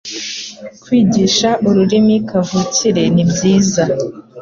kwigisha 0.81 1.49
ururimi 1.67 2.17
kavukire 2.29 3.03
nibyiza 3.15 3.83